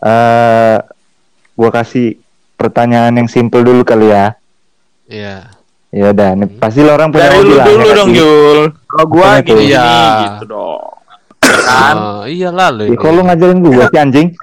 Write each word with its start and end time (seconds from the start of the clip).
eh 0.00 0.76
gua 1.54 1.70
kasih 1.70 2.16
pertanyaan 2.56 3.12
yang 3.16 3.28
simple 3.28 3.60
dulu 3.60 3.84
kali 3.84 4.08
ya. 4.08 4.32
Iya. 5.10 5.36
Ya 5.90 6.14
udah, 6.14 6.38
nih 6.38 6.46
pasti 6.62 6.86
lo 6.86 6.94
orang 6.94 7.10
punya 7.10 7.34
Dari 7.34 7.42
hobi 7.42 7.50
lu 7.50 7.56
lah, 7.58 7.66
dulu 7.66 7.74
ya 7.74 7.82
nggak 7.82 7.98
dong? 7.98 8.10
Yul. 8.14 8.60
Kalau 8.86 9.06
gua 9.10 9.26
tuh. 9.26 9.42
gini, 9.42 9.62
Iya. 9.74 9.90
gitu 10.22 10.44
dong. 10.46 10.82
Kan? 11.40 11.96
Oh, 11.98 12.22
iya 12.30 12.48
lalu. 12.54 12.82
Ya, 12.92 12.94
kok 12.94 13.10
lu 13.10 13.20
ngajarin 13.26 13.58
gua 13.58 13.84
sih 13.90 13.98
anjing? 13.98 14.28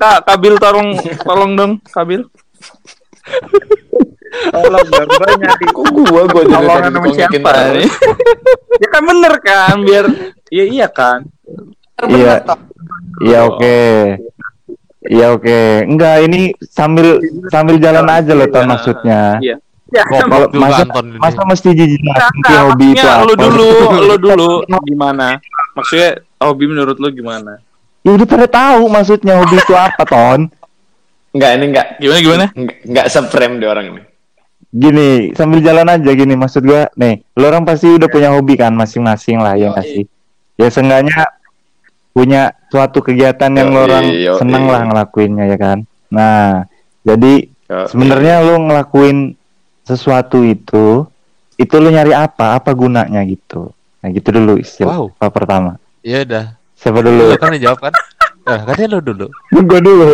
Kak, 0.00 0.18
Kabil 0.26 0.54
tolong 0.58 0.88
tolong 1.22 1.52
dong, 1.54 1.72
Kabil. 1.94 2.24
Tolong 4.50 4.86
dong, 4.88 5.08
gua 5.14 5.28
nyari 5.38 5.66
Kok 5.70 5.86
gua 5.94 6.22
gua 6.26 6.42
jadi 6.42 6.50
tolongan 6.50 6.82
tadi 6.82 6.96
sama 6.98 7.08
siapa 7.14 7.50
nih? 7.76 7.88
ya 8.82 8.88
kan 8.90 9.02
bener 9.06 9.34
kan, 9.44 9.76
biar 9.84 10.04
iya 10.50 10.64
iya 10.66 10.86
kan. 10.90 11.22
Iya. 12.08 12.40
Iya 13.20 13.38
oke. 13.46 13.78
Iya 15.04 15.26
oke. 15.32 15.60
Enggak, 15.88 16.16
ini 16.24 16.52
sambil 16.64 17.20
sambil 17.48 17.76
jalan 17.80 18.08
aja 18.08 18.32
loh 18.32 18.48
Ton 18.48 18.68
maksudnya. 18.68 19.40
Iya. 19.40 19.56
Ya, 19.90 20.06
Kok 20.06 20.22
Kalau 20.30 20.46
masa 20.54 20.86
masa 21.18 21.42
mesti 21.42 21.74
jijik 21.74 21.98
nanti 22.06 22.54
hobi 22.54 22.94
itu 22.94 23.02
apa? 23.02 23.26
lu 23.26 23.34
dulu, 23.34 23.70
lu 24.06 24.16
dulu 24.22 24.50
gimana? 24.86 25.42
Maksudnya 25.74 26.22
hobi 26.38 26.70
menurut 26.70 26.94
lu 27.02 27.10
gimana? 27.10 27.58
Ya 28.06 28.14
udah 28.14 28.22
pada 28.22 28.46
tahu 28.46 28.86
maksudnya 28.86 29.42
hobi 29.42 29.58
itu 29.58 29.74
apa, 29.74 30.06
Ton. 30.06 30.46
Enggak, 31.34 31.50
ini 31.58 31.64
enggak 31.74 31.86
Gimana 31.98 32.18
gimana? 32.22 32.46
enggak, 32.54 32.76
enggak 32.86 33.06
se-frame 33.10 33.54
di 33.58 33.66
orang 33.66 33.84
ini. 33.90 34.02
Gini, 34.70 35.10
sambil 35.34 35.58
jalan 35.58 35.90
aja 35.90 36.10
gini 36.14 36.34
maksud 36.38 36.62
gua. 36.62 36.86
Nih, 36.94 37.26
lo 37.34 37.50
orang 37.50 37.66
pasti 37.66 37.90
udah 37.90 38.06
punya 38.06 38.30
hobi 38.30 38.54
kan 38.54 38.70
masing-masing 38.70 39.42
lah 39.42 39.58
ya 39.58 39.74
nggak 39.74 39.86
sih? 39.90 40.06
Ya 40.54 40.70
seenggaknya 40.70 41.26
punya 42.10 42.42
suatu 42.68 43.00
kegiatan 43.00 43.50
yang 43.50 43.70
lo 43.70 43.80
Yoi, 43.80 43.86
orang 43.86 44.04
yoi. 44.10 44.38
seneng 44.38 44.64
lah 44.66 44.82
ngelakuinnya 44.84 45.44
ya 45.46 45.56
kan. 45.56 45.78
Nah, 46.08 46.66
jadi 47.02 47.46
sebenarnya 47.86 48.42
lo 48.42 48.58
ngelakuin 48.60 49.38
sesuatu 49.82 50.42
itu 50.42 51.06
itu 51.54 51.74
lo 51.76 51.88
nyari 51.88 52.10
apa? 52.10 52.56
Apa 52.56 52.72
gunanya 52.72 53.22
gitu? 53.22 53.70
Nah, 54.00 54.08
gitu 54.08 54.28
dulu 54.30 54.56
istilah 54.56 54.96
Wow. 54.96 55.06
apa 55.12 55.28
pertama. 55.28 55.70
Iya 56.00 56.24
udah. 56.24 56.44
Siapa 56.74 56.98
Lu 56.98 57.12
dulu? 57.12 57.36
kan 57.36 57.52
yang 57.52 57.64
jawab 57.68 57.78
kan? 57.84 57.92
Nah, 58.40 58.58
katanya 58.64 58.96
lu 58.96 59.00
dulu. 59.04 59.26
gua 59.68 59.80
dulu. 59.80 60.08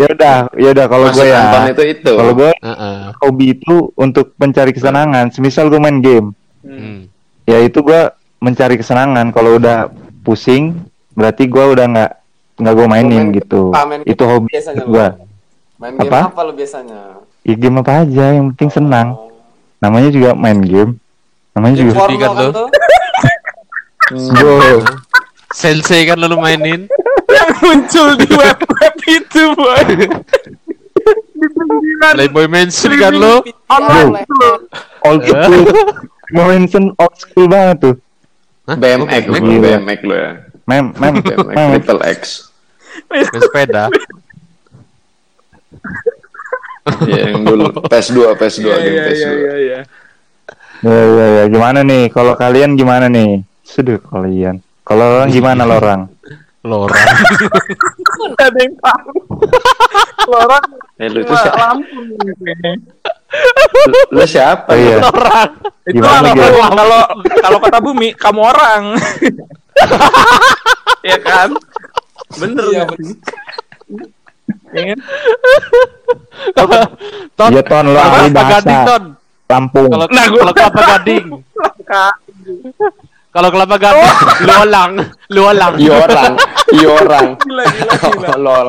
Ya 0.00 0.06
udah, 0.08 0.36
ya 0.56 0.68
udah 0.72 0.86
kalau 0.88 1.06
gue 1.12 1.26
ya. 1.28 1.68
itu 1.68 1.82
itu. 1.84 2.12
Kalau 2.16 2.32
gue 2.32 2.50
Heeh. 2.56 2.96
hobi 3.20 3.46
itu 3.52 3.92
untuk 3.94 4.32
mencari 4.40 4.72
kesenangan. 4.72 5.28
Semisal 5.28 5.68
gue 5.68 5.76
main 5.76 6.00
game, 6.00 6.32
Hmm. 6.64 7.04
ya 7.44 7.60
itu 7.60 7.84
gue 7.84 8.08
mencari 8.40 8.80
kesenangan. 8.80 9.28
Kalau 9.28 9.60
udah 9.60 9.92
pusing, 10.20 10.88
berarti 11.12 11.44
gue 11.46 11.64
udah 11.66 11.86
nggak 11.86 12.10
nggak 12.60 12.74
gue 12.76 12.86
mainin 12.86 13.24
Main- 13.28 13.36
gitu. 13.36 13.72
ah, 13.72 13.84
main 13.88 14.00
itu 14.04 14.22
hobi 14.22 14.48
biasanya 14.52 14.84
gue. 14.84 15.06
Main 15.80 15.94
game 15.96 16.12
Apa? 16.12 16.20
apa, 16.28 16.40
lu 16.44 16.52
biasanya? 16.52 17.00
Ya 17.40 17.54
game 17.56 17.80
apa 17.80 18.04
aja, 18.04 18.24
yang 18.36 18.52
penting 18.52 18.70
senang. 18.70 19.16
Oh. 19.16 19.32
Namanya 19.80 20.12
juga 20.12 20.36
main 20.36 20.60
game. 20.60 21.00
Namanya 21.56 21.74
Game 21.80 21.88
juga. 21.88 22.04
kan 22.04 22.16
kan 22.20 22.32
tuh? 22.52 22.68
Bro, 24.36 24.84
Sensei 25.50 26.04
kan 26.04 26.20
lu 26.20 26.36
mainin. 26.36 26.84
Yang 27.30 27.50
muncul 27.62 28.08
di 28.18 28.26
web 28.42 28.58
web 28.58 28.94
itu, 29.06 29.42
boy. 29.54 29.86
Playboy 32.12 32.46
Mansion 32.50 32.92
kan. 32.98 33.14
Online. 33.70 34.26
old 35.06 35.22
school. 35.22 35.62
Mau 36.30 36.50
mention 36.50 36.90
old 36.98 37.14
school 37.16 37.46
banget 37.46 37.76
tuh. 37.80 37.94
Hah? 38.66 38.76
BMX. 38.76 39.22
BMX 39.30 39.98
lu 40.04 40.14
ya. 40.14 40.30
Mem, 40.70 40.94
mem, 40.94 41.14
mem. 41.50 41.70
Triple 41.74 42.02
X. 42.14 42.46
Sepeda. 43.34 43.90
Iya, 47.06 47.34
yang 47.34 47.42
dulu 47.42 47.66
PS2, 47.86 48.34
PS2, 48.34 48.62
Iya 48.62 48.76
game 48.76 48.90
iya 48.90 49.02
PS2. 49.04 49.18
iya 49.18 49.30
iya, 49.30 49.54
iya. 49.58 49.80
Ya, 50.80 50.96
ya, 50.96 51.26
ya. 51.36 51.44
Gimana 51.46 51.82
nih? 51.82 52.08
Kalau 52.08 52.32
kalian 52.34 52.72
gimana 52.72 53.06
nih? 53.06 53.42
Sudah 53.62 54.00
kalian. 54.00 54.62
Kalau 54.80 55.20
orang 55.20 55.28
gimana 55.28 55.62
lo 55.62 55.76
orang? 55.76 56.08
Lorang. 56.60 56.92
Nggak 58.30 58.46
ada 58.48 58.60
yang 58.60 58.74
tahu. 58.78 59.12
Kalau 60.20 60.38
orang 60.40 60.64
Eh, 61.00 61.08
lu 61.08 61.24
itu 61.24 61.32
siapa? 61.32 61.56
Lampung. 61.56 62.06
Lu, 64.12 64.20
siapa? 64.24 64.68
Oh 64.68 64.76
iya. 64.76 64.96
Lorang. 65.00 65.50
Itu 65.88 65.94
Gimana, 65.96 66.28
kalau 66.36 67.00
kalau 67.40 67.58
kata 67.58 67.78
bumi 67.80 68.08
kamu 68.12 68.40
orang. 68.44 68.82
Iya 71.00 71.16
kan? 71.26 71.50
Bener 72.36 72.64
Iya? 72.66 72.84
Iya 74.70 74.82
kan? 74.86 74.98
Ton. 77.34 77.50
Iya, 77.50 77.62
Ton, 77.64 77.84
lo 77.86 77.98
ahli 77.98 78.28
bahasa. 78.30 78.50
gading, 78.58 78.80
Ton? 78.84 79.04
Lampung. 79.50 79.88
Kalau 79.88 80.06
Nah, 80.08 80.24
gua- 80.28 80.52
kelapa 80.52 80.80
gading. 80.94 81.24
Kak, 81.82 82.14
Kalau 83.30 83.48
kelapa 83.48 83.76
gading, 83.76 84.14
lu 84.46 84.52
olang, 84.60 84.90
lu 85.28 85.40
olang. 85.44 85.72
Iya 85.76 85.92
orang, 85.96 86.32
iya 86.72 86.88
orang. 86.88 87.26
gila 87.40 87.64
gila 87.64 87.92
gila. 87.96 88.28
Lol. 88.36 88.68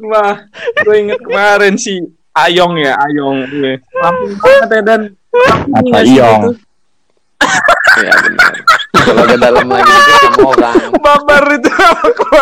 Wah, 0.00 0.34
gue 0.78 0.94
inget 0.96 1.18
kemarin 1.20 1.74
si 1.74 1.98
Ayong 2.32 2.78
ya, 2.78 2.94
Ayong. 2.96 3.42
Gue. 3.48 3.74
Lampung 3.96 4.32
banget 4.38 4.68
ya 4.70 4.80
dan 4.84 5.00
Lampung 5.34 6.54
Iya 7.98 8.14
benar. 8.22 8.52
Kalau 8.94 9.24
ke 9.24 9.36
dalam 9.36 9.66
lagi 9.66 9.90
itu 9.90 10.12
sama 10.20 10.40
orang. 10.48 10.74
Babar 10.98 11.44
itu 11.50 11.70
sama 11.70 12.40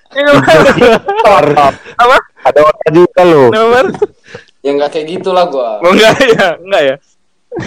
Nomor 0.09 1.45
apa? 1.53 2.17
Ada 2.41 2.59
orang 2.61 2.91
juga 2.91 3.21
lo. 3.23 3.43
Nomor? 3.49 3.85
Ya 4.59 4.71
nggak 4.75 4.89
kayak 4.91 5.05
gitulah 5.07 5.45
gua. 5.47 5.79
Oh 5.79 5.91
enggak 5.91 6.17
ya, 6.27 6.47
enggak 6.57 6.81
ya. 6.83 6.95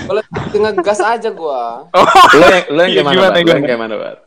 Boleh 0.06 0.24
tengah 0.50 0.72
gas 0.78 1.00
aja 1.00 1.28
gua. 1.30 1.86
Oh, 1.91 2.06
Lu 2.32 2.44
yang 2.44 2.64
lu 2.69 2.80
yang 2.80 2.91
Iya, 2.91 3.00
gimana, 3.00 3.14
gimana, 3.14 3.22
Bat? 3.22 3.32
Lu 3.32 3.50
yang 3.50 3.62
gimana? 3.62 3.66
gimana, 3.66 3.94
Bat? 3.97 4.19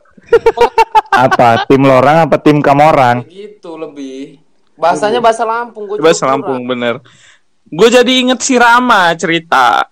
Apa? 1.14 1.50
Tim 1.70 1.82
lorang 1.84 2.18
apa 2.26 2.36
tim 2.40 2.58
kamorang? 2.60 3.18
Gitu 3.28 3.72
lebih. 3.76 4.42
Bahasanya 4.76 5.24
bahasa 5.24 5.44
Lampung 5.44 5.88
gua. 5.88 5.96
coba 5.96 6.12
juga 6.12 6.26
Lampung 6.28 6.60
kurang. 6.60 6.72
bener. 6.72 6.96
Gue 7.76 7.88
jadi 7.92 8.12
inget 8.24 8.40
si 8.40 8.56
Rama 8.56 9.12
cerita. 9.20 9.84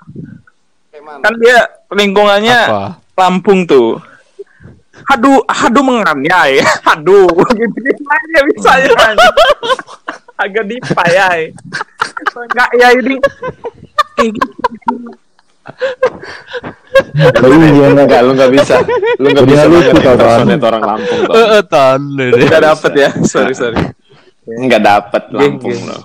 Kayak 0.87 1.03
mana? 1.03 1.19
Kan 1.19 1.33
dia 1.43 1.57
lingkungannya 1.91 2.59
Apa? 2.71 2.85
Lampung 3.19 3.67
tuh. 3.67 3.99
Hadu, 5.03 5.43
hadu 5.51 5.81
menganiaya, 5.83 6.63
hadu. 6.87 7.27
Gitu 7.27 8.03
aja 8.07 8.39
bisa 8.47 8.71
ya. 8.79 8.95
Agak 10.39 10.63
dipayai. 10.63 11.51
Enggak 12.33 12.69
ya 12.79 12.87
ini. 12.95 13.15
Oh, 17.43 17.51
iya, 17.51 17.87
enggak. 17.91 18.19
Lu 18.23 18.31
enggak 18.31 18.51
bisa. 18.53 18.75
Lu 19.19 19.27
enggak 19.27 19.43
Jadi 19.43 19.53
bisa 19.53 19.65
lucu, 19.67 19.91
impersonate 19.91 20.63
orang 20.63 20.83
Lampung, 20.83 21.19
Ton. 21.27 21.35
Eh, 21.35 21.47
eh, 21.59 21.63
lu. 22.31 22.37
Enggak 22.39 22.61
dapet 22.63 22.91
ya. 22.95 23.09
Sorry, 23.27 23.53
sorry. 23.53 23.79
Enggak 24.47 24.81
dapet 24.87 25.23
Lampung 25.35 25.79
lo. 25.83 25.97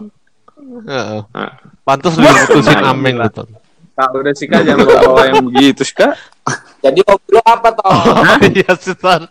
Heeh. 0.88 1.22
Pantas 1.88 2.20
lu 2.20 2.28
putusin 2.28 2.76
Nah, 2.76 2.92
ameng 2.92 3.16
lu, 3.16 3.28
Ton. 3.32 3.48
Kak, 3.96 4.12
udah 4.12 4.32
sih 4.36 4.44
kak 4.46 4.60
jangan 4.62 4.84
bawa 4.84 5.22
yang 5.26 5.42
begitu 5.48 5.82
sih 5.82 5.96
kak. 5.96 6.12
Jadi 6.84 7.00
lu 7.02 7.40
apa 7.40 7.68
toh? 7.72 7.88
Oh, 7.88 8.36
iya 8.52 8.70
sih, 8.76 8.92
Ton. 8.92 9.24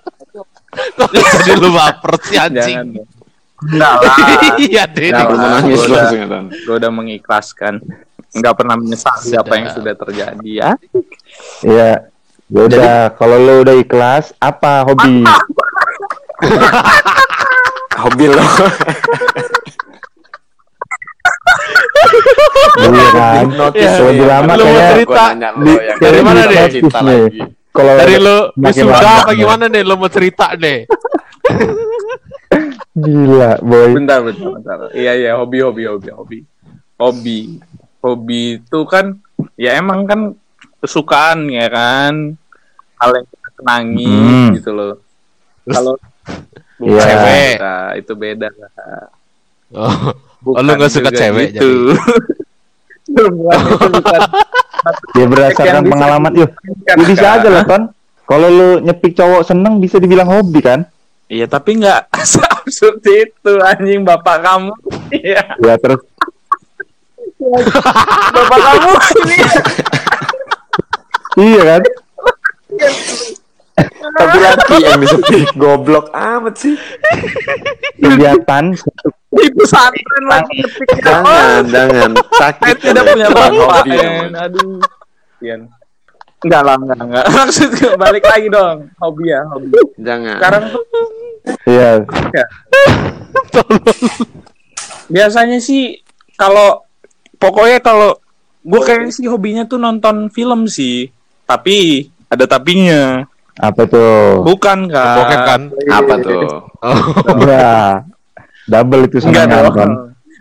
Kok 0.97 1.09
jadi 1.13 1.53
lu 1.56 1.69
baper 1.69 2.13
sih 2.26 2.35
Jangan. 2.35 2.58
anjing? 2.58 2.79
Enggak 3.58 3.93
lah. 4.02 4.16
Iya, 4.58 4.84
deh. 4.90 5.09
Lu 5.09 5.14
lah, 5.14 5.37
menangis 5.37 5.78
gua 5.78 5.85
lu 5.85 5.87
udah- 5.87 6.02
langsung 6.02 6.20
ya. 6.20 6.40
Gue 6.66 6.76
udah 6.76 6.91
mengikhlaskan. 6.91 7.73
Enggak 8.34 8.53
pernah 8.58 8.76
menyesali 8.76 9.31
apa 9.34 9.53
yang 9.55 9.67
sudah 9.72 9.93
terjadi 9.96 10.49
ya. 10.49 10.70
Iya. 11.61 11.91
Ya 12.47 12.61
udah, 12.64 13.11
kalau 13.14 13.37
lo 13.37 13.53
udah 13.61 13.76
ikhlas, 13.76 14.34
apa 14.40 14.81
hobi? 14.84 15.22
Hobi 17.97 18.29
lo. 18.29 18.46
Iya 22.77 23.05
kan? 23.09 23.43
Iya, 23.73 23.91
Lebih 23.99 24.17
iya. 24.19 24.27
lama 24.31 24.51
Lu 24.53 24.63
cerita? 24.65 25.23
Ya. 25.33 25.49
Dari 25.97 26.19
mana 26.21 26.41
deh? 26.43 26.57
Cerita 26.69 26.99
nih. 27.01 27.19
lagi. 27.23 27.41
Kalau 27.69 27.93
Dari 27.93 28.15
lu 28.17 28.37
wisuda 28.55 28.97
apa 28.97 29.31
nih. 29.31 29.37
gimana 29.37 29.63
nih? 29.67 29.81
Lu 29.81 29.93
mau 29.95 30.09
cerita 30.09 30.45
deh. 30.53 30.79
Gila, 32.93 33.51
boy. 33.61 33.93
Bentar, 33.93 34.19
bentar, 34.21 34.49
bentar. 34.51 34.77
Iya, 34.91 35.11
iya, 35.15 35.31
hobi, 35.35 35.61
hobi, 35.61 35.83
hobi, 35.85 36.09
hobi. 36.09 36.39
Hobi. 36.97 37.39
Hobi 37.99 38.41
itu 38.57 38.79
kan, 38.83 39.21
ya 39.53 39.77
emang 39.77 40.05
kan 40.05 40.33
kesukaan 40.79 41.45
ya 41.47 41.67
kan. 41.67 42.33
Hal 42.97 43.09
yang 43.13 43.25
kita 43.27 43.49
senangi 43.53 44.09
Hmm. 44.09 44.49
gitu 44.53 44.71
loh. 44.71 44.93
Kalau 45.63 45.93
Iya. 46.77 47.01
Cewek. 47.01 47.53
suka, 47.57 47.75
itu 47.95 48.13
beda 48.13 48.49
lah. 48.51 48.71
Oh, 49.73 50.13
Bukan 50.39 50.61
lu 50.61 50.71
nggak 50.73 50.93
suka 50.93 51.09
cewek 51.09 51.53
gitu. 51.53 51.93
bukan, 53.15 53.57
itu 53.57 53.87
bukan. 53.91 54.21
Ya 55.15 55.25
berdasarkan 55.25 55.83
pengalaman. 55.87 56.31
Yuk, 56.35 56.49
Kan, 56.85 56.95
lu 56.99 57.03
bisa 57.07 57.25
Kak. 57.27 57.35
aja 57.41 57.47
loh, 57.49 57.63
Ton. 57.63 57.83
Kalau 58.27 58.47
lu 58.51 58.69
nyepik 58.83 59.15
cowok 59.15 59.41
seneng 59.47 59.79
bisa 59.79 59.97
dibilang 60.03 60.27
hobi 60.27 60.59
kan? 60.59 60.83
Iya 61.27 61.47
tapi 61.47 61.79
nggak 61.83 62.07
seabsurd 62.31 63.03
itu 63.03 63.53
anjing 63.63 64.03
bapak 64.03 64.43
kamu. 64.43 64.71
Iya. 65.11 65.43
Ya 65.59 65.75
terus 65.79 66.03
Bapak 68.33 68.59
kamu 68.59 68.91
ini 69.23 69.37
iya 71.37 71.61
kan? 71.63 71.81
Tapi 74.18 74.38
laki 74.41 74.76
yang 74.82 75.00
disepik 75.02 75.53
goblok 75.53 76.09
amat 76.14 76.58
sih. 76.58 76.74
Kegiatan 78.02 78.74
satu 78.74 79.09
di 79.28 79.46
pesantren 79.53 80.26
lagi 80.26 80.59
Jangan, 81.06 81.62
jangan. 81.70 82.12
Sakit. 82.41 82.76
Tidak 82.82 83.03
punya 83.06 83.29
bapak. 83.29 83.85
Aduh. 84.50 84.82
Ian. 85.46 85.70
Enggak 86.41 86.62
lah, 86.66 86.76
enggak, 86.78 87.00
enggak. 87.02 87.26
Maksud 87.38 87.70
gue 87.78 87.94
balik 87.97 88.24
lagi 88.26 88.47
dong. 88.50 88.78
Hobi 89.02 89.24
ya, 89.29 89.41
hobi. 89.50 89.70
Jangan. 90.02 90.38
Sekarang 90.41 90.64
tuh 90.74 90.84
Iya. 91.64 92.03
biasanya 95.08 95.64
sih 95.64 96.03
kalau 96.35 96.84
pokoknya 97.40 97.79
kalau 97.79 98.20
gue 98.68 98.82
kayaknya 98.84 99.16
sih 99.16 99.26
hobinya 99.32 99.64
tuh 99.64 99.79
nonton 99.79 100.28
film 100.34 100.68
sih. 100.68 101.08
Tapi 101.47 102.08
ada 102.28 102.44
tapinya. 102.46 103.24
Apa 103.57 103.81
tuh? 103.85 104.45
Bukan 104.45 104.85
kan? 104.87 105.15
Bokep 105.17 105.41
kan? 105.43 105.61
apa 105.89 106.13
tuh? 106.19 106.41
Ya. 107.47 108.05
Double 108.67 109.07
itu 109.07 109.17
Enggak 109.23 109.47
senangnya 109.47 109.65
dong. 109.65 109.75
kan? 109.75 109.89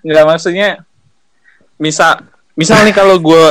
Enggak 0.03 0.25
maksudnya 0.27 0.69
misal 1.77 2.27
misal 2.53 2.83
nih 2.83 2.93
kalau 2.93 3.17
gue 3.17 3.47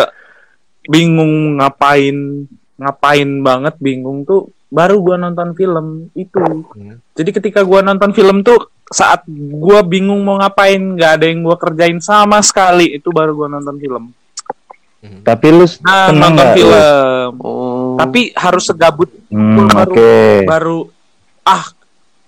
bingung 0.86 1.58
ngapain 1.58 2.46
ngapain 2.76 3.30
banget 3.40 3.76
bingung 3.80 4.22
tuh 4.22 4.52
baru 4.68 5.00
gue 5.00 5.16
nonton 5.16 5.56
film 5.56 6.12
itu. 6.14 6.44
Hmm. 6.76 7.00
Jadi 7.16 7.30
ketika 7.32 7.64
gue 7.64 7.80
nonton 7.80 8.12
film 8.12 8.44
tuh 8.44 8.60
saat 8.86 9.24
gue 9.28 9.80
bingung 9.84 10.22
mau 10.22 10.38
ngapain 10.38 10.78
nggak 10.78 11.12
ada 11.18 11.26
yang 11.26 11.42
gue 11.42 11.56
kerjain 11.56 11.98
sama 11.98 12.44
sekali 12.44 12.94
itu 12.94 13.10
baru 13.10 13.34
gue 13.34 13.48
nonton 13.50 13.78
film. 13.80 14.04
Tapi 15.22 15.48
lu 15.50 15.66
Nah 15.82 16.10
nonton 16.12 16.34
nggak? 16.36 16.54
film. 16.54 17.32
Oh. 17.40 17.75
Tapi 17.96 18.22
harus 18.34 18.64
segabut 18.64 19.10
Hmm, 19.28 19.68
baru 19.68 19.92
oke. 19.92 20.14
baru 20.46 20.80
ah 21.44 21.66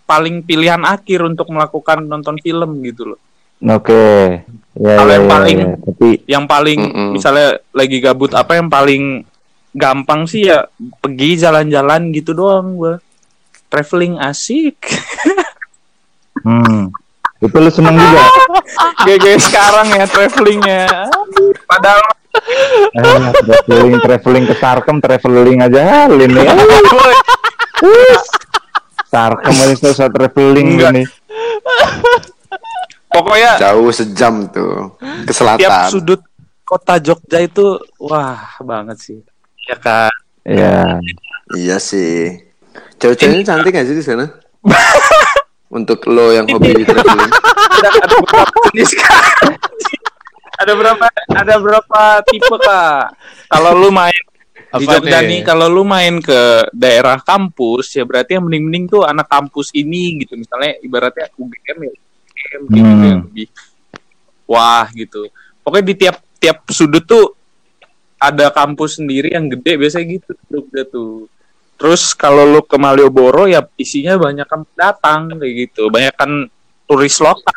paling 0.04 0.42
pilihan 0.42 0.82
akhir 0.82 1.20
untuk 1.22 1.48
melakukan 1.50 2.02
nonton 2.02 2.36
film 2.38 2.80
gitu 2.82 3.14
loh. 3.14 3.20
Oke. 3.60 4.44
Ya, 4.78 4.94
Kalau 4.96 5.10
ya, 5.10 5.16
yang 5.16 5.26
ya, 5.26 5.32
paling- 5.32 5.58
ya. 5.58 5.74
Tapi 5.82 6.08
yang 6.26 6.46
paling 6.46 6.80
Mm-mm. 6.86 7.10
misalnya 7.12 7.48
lagi 7.72 7.98
gabut 7.98 8.32
apa 8.32 8.54
yang 8.54 8.68
paling 8.68 9.26
gampang 9.72 10.26
sih 10.26 10.46
ya 10.46 10.66
pergi 10.98 11.38
jalan-jalan 11.38 12.10
gitu 12.12 12.32
doang 12.32 12.74
gua 12.74 12.94
traveling 13.68 14.18
asik 14.18 14.78
hmm. 16.42 16.90
Itu 17.38 17.54
lu 17.54 17.70
seneng 17.70 17.94
juga. 17.94 18.22
GG 19.06 19.26
sekarang 19.40 19.88
ya 19.92 20.06
travelingnya 20.06 20.90
padahal 21.64 22.02
Eh, 22.98 23.32
traveling 23.46 23.94
traveling 24.02 24.46
ke 24.46 24.56
Sarkem 24.58 24.98
traveling 24.98 25.60
aja 25.62 25.82
halin 26.10 26.30
nih. 26.34 26.48
Sarkem 29.06 29.54
aja 29.54 29.76
susah 29.78 30.10
traveling 30.10 30.78
Enggak. 30.78 30.92
nih. 30.94 31.08
pokoknya 33.08 33.52
Jauh 33.58 33.90
sejam 33.90 34.46
tuh 34.48 34.94
ke 35.26 35.34
tiap 35.34 35.58
selatan. 35.58 35.90
sudut 35.90 36.22
kota 36.62 37.02
Jogja 37.02 37.42
itu 37.42 37.78
wah 37.98 38.38
banget 38.62 38.98
sih 39.00 39.20
ya 39.66 39.78
kan 39.78 40.12
Ya. 40.48 40.96
Iya 41.52 41.76
sih. 41.76 42.40
Cewek-ceweknya 43.04 43.44
cantik 43.44 43.76
gak 43.76 43.84
sih 43.84 44.00
di 44.00 44.04
sana? 44.04 44.32
Untuk 45.68 46.08
lo 46.08 46.32
yang 46.32 46.48
hobi 46.48 46.88
traveling. 46.88 47.28
Ada, 50.58 50.74
berapa 50.74 51.06
ada 51.30 51.56
berapa 51.58 52.02
tipe 52.26 52.56
kak? 52.60 53.04
Kalau 53.48 53.72
lu 53.78 53.90
main 53.94 54.18
di 54.68 54.84
Apa 54.84 55.00
Jogja 55.00 55.24
nih? 55.24 55.28
nih 55.30 55.40
kalau 55.48 55.72
lu 55.72 55.88
main 55.88 56.20
ke 56.20 56.68
daerah 56.76 57.22
kampus 57.24 57.96
ya 57.96 58.04
berarti 58.04 58.36
yang 58.36 58.44
mending-mending 58.52 58.86
tuh 58.92 59.02
anak 59.08 59.30
kampus 59.32 59.72
ini 59.72 60.20
gitu. 60.26 60.36
Misalnya 60.36 60.76
ibaratnya 60.84 61.32
UGM 61.40 61.78
ya 61.88 61.94
UGM 62.60 62.62
kayak 62.68 62.76
gitu 62.76 62.84
Hmm. 62.84 63.06
yang 63.08 63.22
lebih 63.32 63.48
wah 64.44 64.86
gitu. 64.92 65.22
Pokoknya 65.64 65.86
di 65.88 65.96
tiap 65.96 66.18
tiap 66.38 66.58
sudut 66.68 67.04
tuh 67.08 67.32
ada 68.18 68.50
kampus 68.50 68.98
sendiri 69.00 69.32
yang 69.32 69.48
gede 69.48 69.78
biasanya 69.78 70.06
gitu 70.20 70.32
Jogja 70.52 70.84
tuh. 70.90 71.32
Terus 71.78 72.18
kalau 72.18 72.44
lu 72.44 72.66
ke 72.66 72.76
Malioboro 72.76 73.46
ya 73.46 73.62
isinya 73.78 74.18
banyak 74.18 74.50
kan 74.50 74.66
datang 74.74 75.38
kayak 75.38 75.54
gitu. 75.70 75.88
Banyak 75.88 76.14
kan 76.18 76.50
turis 76.90 77.22
lokal. 77.22 77.56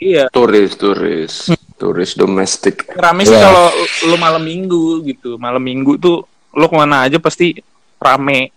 Iya. 0.00 0.32
Turis, 0.32 0.72
turis. 0.80 1.52
Turis 1.80 2.12
domestik. 2.12 2.84
rame 2.92 3.24
sih 3.24 3.32
Iya. 3.32 3.40
kalau 3.42 3.66
lu 4.04 4.16
malam 4.16 4.42
minggu 4.42 4.84
gitu 5.02 5.34
malam 5.34 5.58
minggu 5.58 5.96
tuh 5.96 6.22
lu 6.50 6.66
ke 6.66 6.76
mana 6.76 7.02
aja 7.02 7.16
pasti 7.16 7.56
rame 7.96 8.52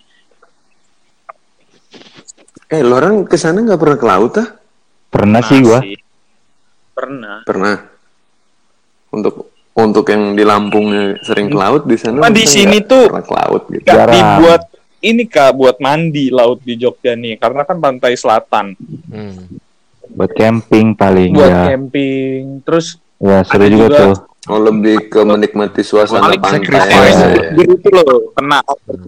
Eh, 2.67 2.81
lo 2.81 2.97
orang 2.97 3.23
ke 3.23 3.37
sana 3.37 3.61
nggak 3.61 3.77
pernah 3.77 3.95
ke 3.95 4.07
laut 4.07 4.33
ah? 4.35 4.49
Pernah 5.07 5.41
sih 5.41 5.61
gua. 5.61 5.77
Pernah 6.91 7.45
Pernah. 7.45 7.75
Untuk 9.09 9.53
untuk 9.71 10.05
yang 10.07 10.33
di 10.33 10.41
Lampungnya 10.41 11.21
sering 11.21 11.47
ke 11.47 11.55
laut 11.55 11.85
di 11.85 11.93
sana. 11.95 12.25
Di 12.27 12.43
sini 12.43 12.81
tuh- 12.81 13.07
pernah 13.07 13.21
ke 13.21 13.33
laut 13.35 13.61
gitu. 13.67 13.85
Jarang. 13.85 14.09
dibuat 14.09 14.61
ini 14.99 15.23
kak 15.23 15.53
buat 15.53 15.77
mandi 15.77 16.29
laut 16.29 16.59
di 16.59 16.73
Jogja 16.73 17.13
nih 17.13 17.37
karena 17.37 17.61
kan 17.61 17.77
pantai 17.77 18.13
selatan 18.13 18.73
Hmm. 19.05 19.59
Buat 20.09 20.31
camping 20.31 20.93
paling 20.93 21.29
buat 21.31 21.45
ya. 21.47 21.63
camping 21.69 22.61
terus 22.61 22.97
Ya 23.23 23.39
seru 23.41 23.55
ada 23.57 23.67
juga, 23.67 23.85
juga- 23.87 23.99
tuh. 24.03 24.15
Oh 24.43 24.59
lebih 24.59 25.07
ke 25.07 25.23
menikmati 25.23 25.79
suasana 25.81 26.27
Paling 26.27 26.35
pantai. 26.37 26.59
sacrifice. 26.59 27.15
ya, 27.15 27.27
ya. 27.31 27.47
gitu 27.55 27.87
loh 27.89 28.03
kena 28.35 28.59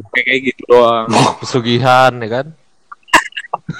kayak 0.07 0.23
kayak 0.23 0.39
gitu 0.45 0.61
doang 0.65 1.05
Pesugihan 1.37 2.11
ya 2.15 2.29
kan? 2.33 2.45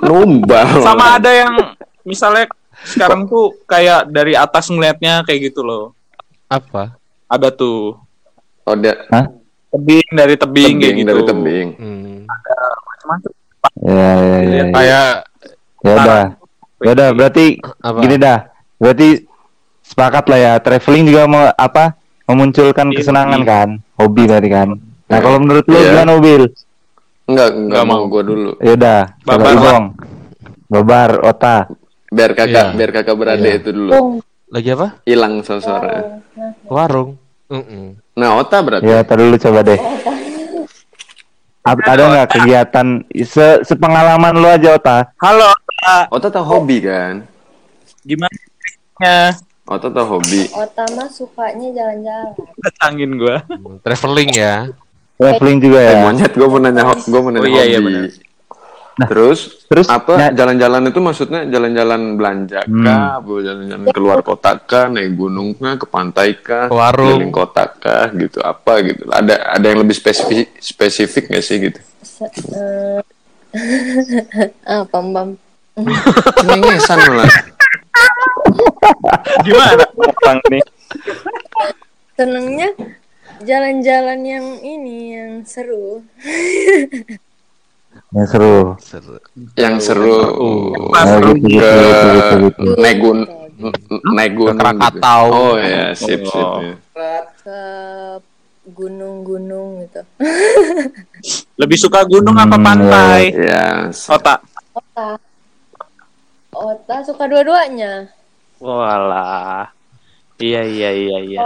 Numbal. 0.00 0.66
sama 0.80 1.18
ada 1.18 1.30
yang 1.32 1.54
misalnya 2.02 2.46
sekarang 2.86 3.26
tuh 3.26 3.58
kayak 3.64 4.06
dari 4.06 4.34
atas 4.34 4.68
ngelihatnya 4.68 5.26
kayak 5.26 5.50
gitu 5.50 5.60
loh 5.60 5.90
Apa? 6.46 6.94
ada 7.26 7.50
tuh 7.50 7.98
Oh, 8.62 8.74
dia 8.74 8.94
tebing 9.68 10.06
dari 10.12 10.34
tebing, 10.34 10.74
kayak 10.76 10.82
tebing 10.84 10.96
gitu 10.96 11.06
dari 11.08 11.22
tebing. 11.24 11.68
Hmm. 11.74 12.16
Macam-macam. 12.26 13.30
Ya 13.78 13.94
ya 13.94 14.10
ya. 14.16 14.38
ya. 14.42 14.64
Kayak 14.68 15.08
Ya 15.78 15.92
udah. 15.92 16.22
Ya 16.76 16.90
udah 16.92 17.08
berarti 17.10 17.46
apa? 17.62 17.98
gini 18.00 18.16
dah. 18.16 18.38
Berarti 18.76 19.08
sepakat 19.96 20.28
lah 20.28 20.38
ya. 20.38 20.52
Traveling 20.60 21.04
juga 21.08 21.24
mau 21.24 21.48
apa? 21.50 21.96
Memunculkan 22.28 22.92
Iya, 22.92 22.96
kesenangan 23.00 23.40
hobi. 23.40 23.48
kan. 23.48 23.68
Hobi 23.96 24.22
tadi 24.28 24.48
kan. 24.50 24.68
Nah, 25.08 25.16
Ya. 25.16 25.22
kalau 25.24 25.38
menurut 25.40 25.64
lu 25.64 25.72
Iya. 25.72 25.88
gimana 25.88 26.10
mobil? 26.12 26.42
Enggak, 27.24 27.48
enggak 27.48 27.80
Nggak 27.80 27.84
mau 27.88 28.04
gua 28.04 28.22
dulu. 28.22 28.50
Ya 28.60 28.72
udah. 28.76 29.00
Babar. 29.24 29.46
Ibong. 29.50 29.84
Babar 30.68 31.10
Ota. 31.24 31.56
Biar 32.06 32.30
kakak, 32.32 32.66
Iya. 32.68 32.76
biar 32.76 32.90
kakak 32.92 33.16
beradik 33.16 33.48
Iya. 33.48 33.58
itu 33.58 33.70
dulu. 33.72 33.90
Lagi 34.46 34.68
apa? 34.68 34.88
Hilang 35.02 35.40
suara. 35.40 36.20
Warung. 36.66 37.16
Mm-mm. 37.48 37.96
Nah, 38.12 38.36
Ota 38.36 38.60
berarti. 38.60 38.84
Ya, 38.84 39.00
tar 39.00 39.16
dulu 39.16 39.34
coba 39.34 39.64
deh. 39.64 39.80
Ap- 41.62 41.82
ada 41.82 42.02
nggak 42.04 42.28
kegiatan 42.30 42.86
se 43.24 43.46
sepengalaman 43.64 44.34
lu 44.34 44.46
aja 44.46 44.78
Ota? 44.78 44.98
halo 45.18 45.50
Kak. 45.76 46.04
Ota 46.10 46.28
tahu 46.28 46.46
hobi 46.46 46.78
kan? 46.78 47.26
gimana 48.02 48.30
ya 49.02 49.34
Ota 49.66 49.90
tahu 49.90 50.06
hobi. 50.16 50.46
Otama 50.48 51.04
sukanya 51.08 51.68
jalan-jalan. 51.70 52.32
datangin 52.56 53.10
gua 53.14 53.42
Hmm, 53.44 53.78
Traveling 53.80 54.30
ya. 54.32 54.54
Traveling 55.12 55.58
juga 55.58 55.78
Eh, 55.80 55.88
ya. 55.88 55.98
monyet 56.00 56.30
gue 56.30 56.44
mau 56.44 56.58
nanya 56.58 56.82
gua 57.02 57.20
mau 57.20 57.30
nanya 57.30 57.42
Oh, 57.42 57.50
iya, 57.50 57.64
iya, 57.66 57.78
hobi. 57.78 57.86
benar. 57.88 58.06
terus, 59.04 59.38
terus 59.66 59.84
apa 59.86 60.32
jalan-jalan 60.32 60.88
itu 60.88 60.96
maksudnya 60.98 61.44
jalan-jalan 61.44 62.16
belanja 62.16 62.64
Hmm. 62.64 62.80
kah, 62.80 63.20
apa 63.20 63.32
jalan-jalan 63.44 63.86
keluar 63.90 64.18
kota 64.22 64.56
kah, 64.58 64.88
naik 64.88 65.12
gunung 65.12 65.52
kah, 65.52 65.76
ke 65.76 65.84
pantai 65.84 66.32
kah, 66.34 66.70
warung. 66.70 67.12
keliling 67.12 67.28
kota 67.30 67.68
kah, 67.68 68.08
gitu 68.10 68.40
apa 68.40 68.72
gitu. 68.80 69.04
Ada 69.06 69.52
ada 69.52 69.66
yang 69.66 69.84
lebih 69.84 69.92
spesifik 69.92 70.48
spesifik 70.56 71.28
nggak 71.28 71.44
sih 71.44 71.56
gitu? 71.60 71.80
Se 72.00 72.24
eh, 72.24 73.00
ah, 74.70 74.84
pam 74.86 75.12
pam. 75.12 75.28
Cengengesan 76.38 76.98
malah. 77.04 77.28
Gimana 79.46 79.84
orang 79.96 80.38
nih 80.50 80.64
Senengnya 82.16 82.70
jalan-jalan 83.44 84.20
yang 84.24 84.46
ini 84.64 84.96
yang 85.12 85.32
seru. 85.44 86.00
Ya 88.14 88.24
seru. 88.24 88.72
Seru. 88.80 89.16
yang 89.56 89.76
seru. 89.76 90.16
Pas 90.88 91.04
Nah, 91.04 91.20
seru. 91.20 91.30
gitu, 91.36 91.60
gitu, 91.60 91.76
gitu, 91.76 92.06
gitu, 92.08 92.34
gitu. 92.48 92.70
naik 92.80 92.98
gun 93.00 93.18
naik 94.16 94.32
gunung 94.32 94.56
Krakatau. 94.56 95.24
Oh 95.28 95.54
ya, 95.60 95.92
sip 95.92 96.24
sip. 96.24 96.40
Oh. 96.40 96.60
ya. 96.64 96.76
Ke 97.44 97.60
gunung-gunung 98.66 99.84
gitu. 99.86 100.00
Lebih 101.56 101.78
suka 101.78 102.02
gunung 102.04 102.36
apa 102.36 102.56
Hmm, 102.56 102.64
pantai? 102.64 103.22
Ya, 103.32 103.92
Otak. 103.92 104.40
Ota. 104.72 105.08
Ota 106.50 106.96
suka 107.04 107.24
dua-duanya. 107.28 108.08
Walah. 108.60 109.70
Iya 110.36 110.62
iya 110.64 110.90
iya 110.92 111.18
iya. 111.24 111.40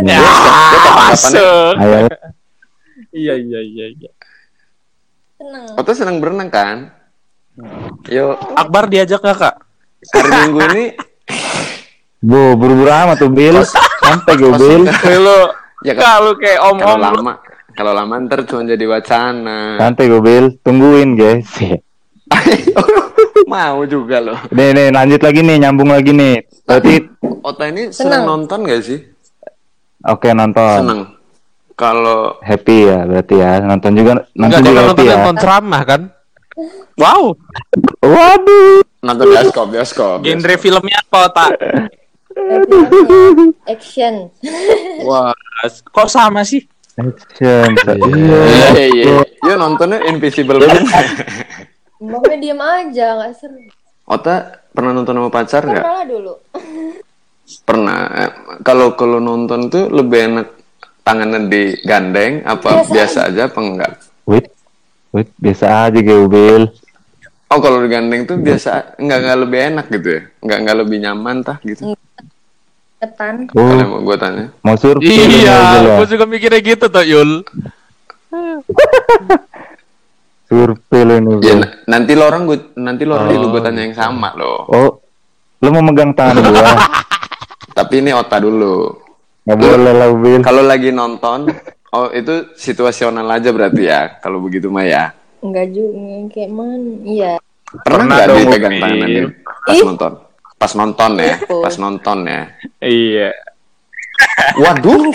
Ya. 0.00 0.20
masuk. 1.12 1.72
Ayo. 1.80 2.08
Iya 3.12 3.34
iya 3.40 3.60
iya 3.60 3.86
iya. 3.96 4.10
seneng. 5.36 5.64
Oto 5.78 5.90
senang 5.92 6.16
berenang 6.18 6.48
kan? 6.50 6.78
Yo, 8.08 8.36
Akbar 8.56 8.88
diajak 8.92 9.24
gak 9.24 9.38
kak? 9.40 9.54
hari 10.12 10.30
Minggu 10.44 10.60
ini 10.70 10.84
Bu, 12.20 12.54
buru-buru 12.58 12.90
amat 12.92 13.16
tuh 13.20 13.30
Bil. 13.32 13.56
Sampai 14.02 14.34
gue 14.36 14.52
Bil. 14.56 14.82
Lu 15.22 15.40
ya 15.84 15.92
kalau 15.94 16.32
kayak 16.36 16.60
om 16.64 16.76
kalau 16.80 16.98
lama 17.00 17.32
kalau 17.76 17.92
lama 17.92 18.14
ntar 18.24 18.48
cuma 18.48 18.64
jadi 18.64 18.84
wacana. 18.88 19.76
Santai 19.80 20.08
gue 20.08 20.20
Bil. 20.20 20.46
Tungguin 20.64 21.16
guys. 21.16 21.48
Mau 23.52 23.86
juga 23.86 24.18
loh. 24.18 24.38
Nih, 24.50 24.74
nih, 24.74 24.88
lanjut 24.90 25.20
lagi 25.22 25.40
nih, 25.42 25.56
nyambung 25.62 25.90
lagi 25.90 26.10
nih. 26.10 26.42
Berarti, 26.66 26.94
Ota 27.46 27.64
ini 27.70 27.94
Senang. 27.94 27.94
senang 27.94 28.22
nonton 28.26 28.58
gak 28.66 28.82
sih? 28.82 29.00
oke 30.06 30.28
nonton. 30.34 30.80
Senang. 30.82 31.00
Kalau 31.76 32.40
Happy 32.40 32.88
ya, 32.88 33.04
berarti 33.04 33.34
ya. 33.36 33.60
Nonton 33.60 33.92
juga, 33.92 34.12
nonton 34.32 34.58
Enggak 34.58 34.62
juga 34.64 34.80
kalau 34.80 34.88
happy 34.88 35.02
nonton 35.02 35.06
ya. 35.06 35.16
nonton 35.20 35.36
ceramah 35.38 35.82
kan? 35.84 36.02
Wow. 36.96 37.36
Waduh. 38.00 38.80
nonton 39.04 39.28
bioskop, 39.28 39.68
bioskop. 39.68 40.24
Genre 40.24 40.54
filmnya 40.56 41.04
apa 41.04 41.28
otak? 41.28 41.50
Action. 43.68 44.32
Wah, 45.08 45.36
kok 45.92 46.08
sama 46.08 46.40
sih? 46.48 46.64
Action. 46.96 47.76
Iya. 47.76 48.40
Iya, 48.72 48.84
iya. 48.88 49.04
Yo 49.44 49.54
nontonnya 49.60 50.00
Invisible 50.08 50.56
Man. 50.64 50.80
Mbaknya 52.06 52.36
diem 52.38 52.60
aja, 52.60 53.06
nggak 53.16 53.32
seru. 53.34 53.58
Ota 54.06 54.34
pernah 54.70 54.92
nonton 54.92 55.14
sama 55.14 55.28
pacar 55.28 55.62
nggak? 55.62 55.82
Pernah 55.82 55.94
lah 55.94 56.06
dulu. 56.06 56.32
Pernah. 57.62 57.98
Eh, 58.12 58.30
Kalau 58.62 58.94
kalau 58.94 59.18
nonton 59.18 59.66
tuh 59.66 59.86
lebih 59.88 60.20
enak 60.28 60.48
tangannya 61.02 61.46
digandeng 61.46 62.42
apa 62.42 62.82
Biasa 62.82 62.90
biasa, 62.90 63.18
aja 63.28 63.40
apa 63.46 63.58
enggak? 63.58 63.92
Wait, 64.24 64.46
wait, 65.10 65.28
biasa 65.36 65.64
aja 65.86 65.98
gue 65.98 66.26
Bil. 66.26 66.64
Oh 67.46 67.58
kalau 67.58 67.78
digandeng 67.78 68.26
tuh 68.26 68.34
biasa 68.36 68.98
enggak 68.98 69.18
enggak 69.22 69.38
lebih 69.40 69.58
enak 69.64 69.86
gitu 69.88 70.08
ya? 70.08 70.22
Enggak 70.40 70.58
enggak 70.62 70.76
lebih 70.76 70.96
nyaman 71.00 71.36
tah 71.42 71.58
gitu? 71.62 71.94
Ketan. 72.96 73.46
Kalau 73.46 73.62
Oh, 73.62 73.86
mau 73.88 74.00
gue 74.02 74.16
tanya. 74.16 74.44
mau 74.60 74.74
survei 74.74 75.06
Bil, 75.06 75.30
Iya, 75.42 75.56
ya? 75.78 75.94
gue 75.96 76.06
juga 76.08 76.24
mikirnya 76.24 76.60
gitu 76.60 76.86
tuh 76.86 77.04
Yul. 77.04 77.30
Survei 80.46 81.02
lu 81.02 81.14
ini, 81.18 81.32
Ya 81.42 81.58
nanti 81.90 82.14
lo 82.14 82.30
orang 82.30 82.46
gue 82.46 82.58
nanti 82.78 83.02
lo 83.02 83.18
orang 83.18 83.34
juga 83.34 83.46
gue 83.58 83.62
tanya 83.66 83.82
yang 83.82 83.96
sama 83.98 84.30
loh. 84.38 84.62
Oh, 84.70 84.90
lu 85.58 85.68
mau 85.74 85.82
megang 85.82 86.14
tangan 86.14 86.38
gua? 86.38 86.70
Tapi 87.76 87.94
ini 87.98 88.14
Ota 88.14 88.38
dulu. 88.38 88.94
Gak 89.46 89.58
boleh 89.58 89.92
lah, 89.94 90.08
Bil. 90.14 90.42
Kalau 90.42 90.62
lagi 90.62 90.94
nonton, 90.94 91.50
oh 91.94 92.10
itu 92.14 92.54
situasional 92.54 93.26
aja 93.26 93.50
berarti 93.50 93.82
ya. 93.86 94.18
Kalau 94.22 94.38
begitu 94.42 94.70
mah 94.70 94.86
ya. 94.86 95.04
Enggak 95.42 95.74
juga, 95.74 96.30
kayak 96.30 96.50
mana? 96.50 96.90
Iya. 97.02 97.32
Pernah 97.66 97.82
Pernah 97.82 98.04
nggak 98.06 98.26
dong, 98.26 98.38
dipegang 98.38 98.74
Upin. 98.74 98.82
tangan 98.82 99.08
dia 99.10 99.24
pas 99.66 99.74
Ih. 99.74 99.82
nonton? 99.82 100.12
Pas 100.56 100.72
nonton 100.72 101.10
ya, 101.20 101.34
pas 101.44 101.74
nonton 101.76 102.18
ya. 102.24 102.42
Iya. 102.80 103.30
Waduh. 104.62 105.02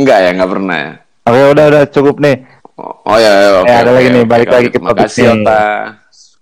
enggak 0.00 0.18
ya, 0.18 0.30
enggak 0.34 0.50
pernah 0.50 0.76
ya. 0.80 0.92
Oke, 1.28 1.42
udah, 1.54 1.64
udah 1.70 1.82
cukup 1.92 2.16
nih. 2.18 2.36
Oh, 2.80 2.96
oh 3.04 3.18
ya, 3.20 3.32
ya, 3.36 3.48
oke. 3.60 3.68
Eh, 3.68 3.76
ada 3.76 3.90
oke, 3.92 3.96
lagi 4.00 4.08
nih, 4.08 4.22
oke, 4.24 4.30
balik 4.32 4.48
oke. 4.48 4.56
lagi 4.56 4.68
ke 4.72 4.78
topik 4.80 5.10
nih. 5.12 5.44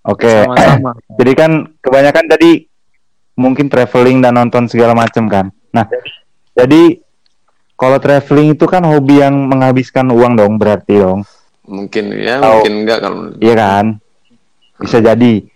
Oke. 0.07 0.33
Sama-sama. 0.47 0.91
Jadi 1.19 1.33
kan 1.35 1.51
kebanyakan 1.83 2.25
tadi 2.31 2.51
mungkin 3.35 3.67
traveling 3.67 4.19
dan 4.23 4.35
nonton 4.35 4.71
segala 4.71 4.95
macam 4.95 5.27
kan. 5.27 5.47
Nah, 5.71 5.87
jadi 6.55 6.99
kalau 7.75 7.99
traveling 7.99 8.59
itu 8.59 8.67
kan 8.67 8.83
hobi 8.83 9.23
yang 9.23 9.47
menghabiskan 9.47 10.11
uang 10.11 10.35
dong, 10.35 10.59
berarti 10.59 10.99
dong. 10.99 11.23
Mungkin 11.63 12.19
ya, 12.19 12.43
Tahu. 12.43 12.51
mungkin 12.67 12.75
enggak 12.83 12.99
kalau 12.99 13.19
Iya 13.39 13.55
kan? 13.55 13.87
Bisa 14.81 14.99
jadi. 14.99 15.47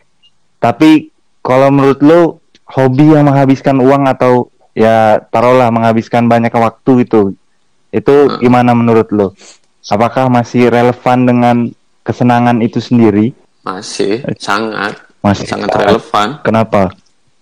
Tapi 0.59 1.11
kalau 1.43 1.75
menurut 1.75 1.99
lu 2.07 2.21
hobi 2.71 3.19
yang 3.19 3.27
menghabiskan 3.27 3.83
uang 3.83 4.07
atau 4.07 4.47
ya 4.73 5.19
taruhlah 5.29 5.75
menghabiskan 5.75 6.31
banyak 6.31 6.55
waktu 6.55 7.03
itu 7.03 7.35
itu 7.91 8.15
Hmm. 8.25 8.39
gimana 8.39 8.73
menurut 8.73 9.11
lu? 9.11 9.35
Apakah 9.91 10.31
masih 10.31 10.71
relevan 10.71 11.19
dengan 11.27 11.57
kesenangan 12.03 12.63
itu 12.63 12.79
sendiri? 12.79 13.35
masih 13.63 14.27
sangat 14.43 14.99
Masih 15.23 15.47
sangat 15.47 15.71
relevan. 15.79 16.43
Kenapa? 16.43 16.91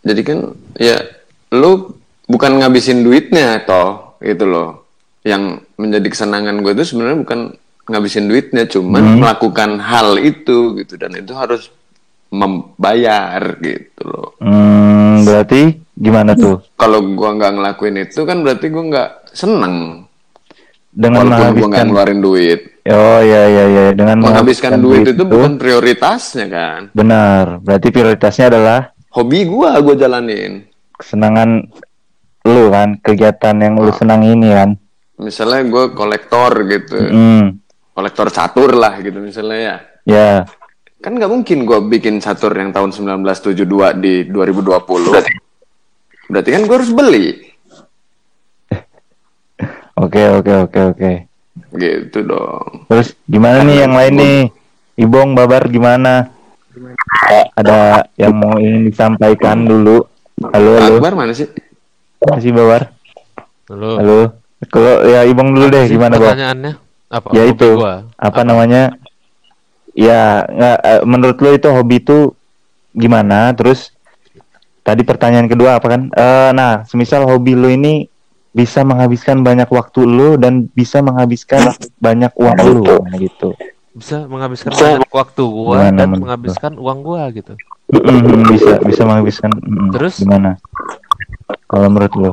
Jadi 0.04 0.20
kan 0.20 0.38
ya 0.76 1.00
lu 1.48 1.96
bukan 2.28 2.60
ngabisin 2.60 3.00
duitnya 3.00 3.64
toh 3.64 4.20
gitu 4.20 4.44
loh. 4.44 4.84
Yang 5.24 5.64
menjadi 5.80 6.06
kesenangan 6.12 6.60
gue 6.60 6.72
itu 6.76 6.84
sebenarnya 6.92 7.18
bukan 7.24 7.40
ngabisin 7.88 8.28
duitnya, 8.28 8.68
cuman 8.68 9.02
Hmm. 9.02 9.18
melakukan 9.24 9.80
hal 9.80 10.20
itu 10.20 10.76
gitu 10.76 10.94
dan 11.00 11.16
itu 11.16 11.32
harus 11.32 11.72
membayar 12.30 13.40
gitu 13.58 14.02
loh. 14.06 14.36
Hmm, 14.38 15.26
berarti 15.26 15.74
gimana 15.98 16.38
tuh? 16.38 16.62
Kalau 16.78 17.02
gua 17.16 17.34
nggak 17.34 17.52
ngelakuin 17.58 17.96
itu 18.06 18.22
kan 18.22 18.44
berarti 18.46 18.70
gua 18.70 18.84
nggak 18.86 19.10
seneng 19.34 20.06
Dengan 20.90 21.22
walaupun 21.22 21.30
gua 21.30 21.38
menghabiskan 21.38 21.84
ngeluarin 21.86 22.20
duit. 22.20 22.60
Oh 22.82 23.20
ya 23.20 23.42
ya 23.46 23.64
ya 23.66 23.84
dengan 23.92 24.16
Menghabiskan 24.18 24.72
duit 24.76 25.06
itu 25.06 25.22
bukan 25.22 25.54
prioritasnya 25.54 26.46
kan. 26.46 26.80
benar. 26.90 27.58
Berarti 27.60 27.88
prioritasnya 27.88 28.46
adalah 28.48 28.80
Hobi 29.10 29.44
gua 29.44 29.78
gua 29.78 29.94
jalanin. 29.94 30.66
kesenangan 30.92 31.64
lu 32.42 32.68
kan, 32.68 32.98
kegiatan 32.98 33.56
yang 33.56 33.74
lu 33.76 33.88
Ah. 33.88 33.96
senang 33.96 34.20
ini 34.22 34.50
kan. 34.50 34.70
Misalnya 35.16 35.64
gua 35.64 35.84
kolektor 35.90 36.52
gitu. 36.66 36.96
Hmm, 36.98 37.56
kolektor 37.92 38.28
catur 38.28 38.72
lah 38.72 38.98
gitu 38.98 39.16
misalnya 39.16 39.58
ya. 39.58 39.76
ya. 40.04 40.30
Kan 40.98 41.16
nggak 41.16 41.28
mungkin 41.28 41.64
gue 41.64 41.80
bikin 41.88 42.20
catur 42.20 42.52
yang 42.52 42.70
tahun 42.70 42.92
1972 42.92 43.64
di 43.96 44.28
2020. 44.28 45.08
Berarti, 45.08 45.32
berarti 46.28 46.50
kan 46.50 46.62
gue 46.62 46.76
harus 46.76 46.92
beli. 46.92 47.26
Oke 50.00 50.22
oke 50.32 50.52
oke 50.64 50.80
oke. 50.96 51.12
Gitu 51.76 52.18
dong. 52.24 52.88
Terus 52.88 53.12
gimana 53.28 53.60
nih 53.60 53.84
yang 53.84 53.92
lain 53.92 54.14
nih? 54.16 54.40
Ibong 54.96 55.36
Babar 55.36 55.68
gimana? 55.68 56.32
Ada 57.52 58.08
yang 58.16 58.32
mau 58.32 58.56
ingin 58.56 58.88
disampaikan 58.88 59.68
dulu? 59.68 60.08
Halo 60.40 60.70
halo. 60.80 60.96
Akbar 60.96 61.12
mana 61.20 61.36
sih? 61.36 61.52
Masih 62.24 62.56
Babar? 62.56 62.96
Halo. 63.68 64.00
Halo. 64.00 64.20
Kalau 64.72 65.04
ya 65.04 65.28
Ibong 65.28 65.52
dulu 65.52 65.68
deh 65.68 65.84
gimana 65.84 66.16
Bang? 66.16 66.32
Pertanyaannya 66.32 66.72
apa? 67.12 67.28
Ya 67.36 67.42
itu. 67.44 67.68
gua. 67.76 68.08
Apa 68.16 68.40
namanya? 68.40 68.96
Ya, 69.92 70.46
nggak, 70.48 70.78
eh, 70.80 71.02
menurut 71.04 71.36
lo 71.44 71.50
itu 71.52 71.68
hobi 71.68 72.00
itu 72.00 72.32
gimana? 72.96 73.52
Terus 73.52 73.92
tadi 74.80 75.04
pertanyaan 75.04 75.44
kedua 75.44 75.76
apa 75.76 75.92
kan? 75.92 76.02
Eh, 76.08 76.50
nah, 76.56 76.88
semisal 76.88 77.28
hobi 77.28 77.52
lo 77.52 77.68
ini 77.68 78.08
bisa 78.50 78.82
menghabiskan 78.82 79.46
banyak 79.46 79.70
waktu 79.70 80.00
lo 80.02 80.34
dan 80.34 80.66
bisa 80.74 80.98
menghabiskan 80.98 81.70
banyak 82.02 82.32
uang 82.34 82.58
lo 82.82 82.98
gitu. 83.14 83.54
Bisa 83.94 84.26
menghabiskan 84.26 84.74
banyak 84.74 85.10
waktu 85.10 85.42
gua 85.46 85.74
Gimana 85.78 85.94
dan 85.94 86.06
menurut 86.10 86.22
menghabiskan 86.26 86.72
uang 86.78 86.98
gua 87.02 87.22
gitu. 87.30 87.54
Mm, 87.90 88.46
bisa 88.50 88.72
bisa 88.82 89.02
menghabiskan. 89.06 89.50
mm, 89.54 89.90
Terus? 89.94 90.14
gimana? 90.22 90.58
Kalau 91.70 91.86
menurut 91.90 92.14
lo? 92.18 92.32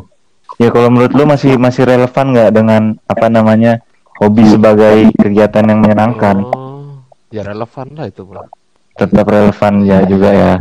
Ya 0.57 0.73
kalau 0.73 0.89
menurut 0.89 1.13
lo 1.13 1.23
masih 1.29 1.57
masih 1.57 1.85
relevan 1.85 2.33
nggak 2.33 2.49
dengan 2.49 2.81
apa 3.05 3.27
namanya 3.29 3.81
hobi 4.17 4.49
sebagai 4.49 5.13
kegiatan 5.21 5.69
yang 5.69 5.79
menyenangkan? 5.85 6.41
Oh, 6.41 7.05
ya 7.29 7.45
relevan 7.45 7.93
lah 7.93 8.09
itu, 8.09 8.25
Bro. 8.25 8.49
Tetap 8.97 9.25
relevan 9.29 9.73
ya 9.85 10.01
juga 10.09 10.29
ya. 10.33 10.53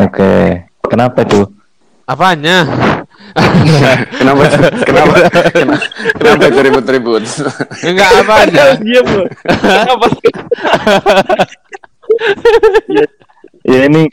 Oke. 0.00 0.64
Kenapa 0.88 1.28
tuh? 1.28 1.52
Apanya? 2.08 2.64
Kenapa? 4.18 4.42
kenapa? 4.82 5.14
Kenapa, 5.54 5.76
kenapa 6.18 6.42
itu 6.50 6.60
ribut-ribut? 6.66 7.22
Enggak 7.86 8.08
apanya. 8.26 8.64
Diam 8.82 9.06
lu. 9.06 9.24
Apa 9.62 10.06
sih? 10.18 10.32
Ya 13.66 13.78
ini. 13.86 14.10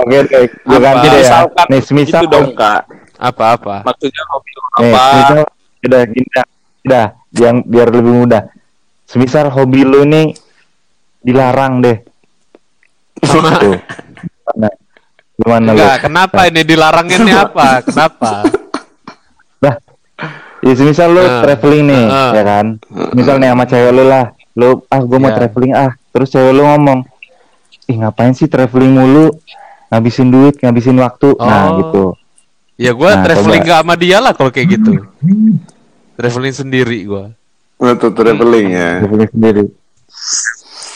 Oke, 0.00 0.16
oke. 0.24 0.38
Gue 0.64 0.78
Apa? 0.78 0.86
ganti 0.86 1.06
deh 1.10 1.22
ya. 1.24 1.40
Nih, 1.68 1.80
semisal 1.82 2.22
Itu 2.24 2.32
dong 2.32 2.54
kak. 2.54 2.86
Apa-apa? 3.20 3.84
Maksudnya 3.84 4.22
hobi 4.32 4.50
lu 4.54 4.60
Nih, 4.80 4.92
apa? 4.94 5.02
semisal 5.12 5.38
udah 5.84 6.02
gini 6.08 6.28
dah. 6.32 6.46
Udah, 6.80 7.06
yang 7.36 7.56
biar 7.68 7.88
lebih 7.92 8.14
mudah. 8.24 8.42
Semisal 9.04 9.52
hobi 9.52 9.82
lu 9.84 10.06
nih 10.06 10.32
dilarang 11.20 11.84
deh. 11.84 11.98
Tuh. 13.20 13.76
Nah, 14.56 14.72
gimana 15.40 15.68
lu? 15.68 15.76
Enggak, 15.76 15.96
kenapa 16.02 16.40
ini 16.44 16.60
dilarangin 16.62 17.18
ini 17.22 17.32
apa? 17.32 17.66
Kenapa? 17.86 18.30
Ya 20.60 20.76
semisal 20.76 21.08
lu 21.08 21.18
Ah. 21.18 21.40
traveling 21.40 21.88
nih, 21.88 22.04
Ah. 22.04 22.32
ya 22.36 22.42
kan? 22.44 22.66
Misal 23.16 23.40
nih 23.40 23.48
sama 23.48 23.64
cewek 23.64 23.90
lu 23.90 24.04
lah, 24.04 24.28
lu 24.52 24.84
ah 24.86 25.00
gue 25.00 25.16
mau 25.16 25.32
Ya. 25.32 25.36
traveling 25.40 25.72
ah, 25.72 25.90
terus 26.10 26.28
cewek 26.28 26.52
lu 26.52 26.62
ngomong, 26.62 27.00
ih 27.86 27.96
ngapain 27.96 28.36
sih 28.36 28.44
traveling 28.44 28.92
mulu, 28.92 29.32
ngabisin 29.88 30.28
duit, 30.28 30.60
ngabisin 30.60 31.00
waktu, 31.00 31.32
nah 31.34 31.64
Oh. 31.64 31.76
gitu. 31.80 32.04
Ya 32.76 32.92
gua 32.92 33.12
Nah, 33.14 33.24
traveling 33.24 33.60
coba. 33.62 33.70
gak 33.70 33.80
sama 33.80 33.94
dia 33.94 34.18
lah 34.20 34.32
kalau 34.32 34.50
kayak 34.50 34.68
gitu. 34.70 34.92
traveling 36.12 36.52
sendiri 36.52 36.98
gua. 37.04 37.32
Waktu 37.76 38.06
traveling 38.12 38.68
ya. 38.68 38.90
Traveling 39.00 39.30
sendiri. 39.32 39.64